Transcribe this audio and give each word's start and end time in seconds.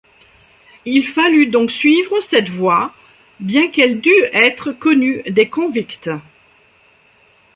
Il 0.85 1.03
fallut 1.05 1.45
donc 1.51 1.69
suivre 1.69 2.21
cette 2.21 2.49
voie, 2.49 2.91
bien 3.39 3.69
qu’elle 3.69 4.01
dût 4.01 4.09
être 4.33 4.71
connue 4.71 5.21
des 5.27 5.47
convicts 5.47 6.09